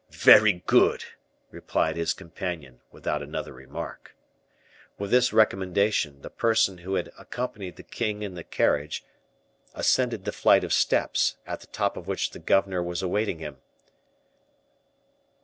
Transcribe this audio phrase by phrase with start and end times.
[0.25, 1.05] "Very good,"
[1.51, 4.15] replied his companion, without another remark.
[4.97, 9.05] With this recommendation, the person who had accompanied the king in the carriage
[9.75, 13.57] ascended the flight of steps, at the top of which the governor was awaiting him.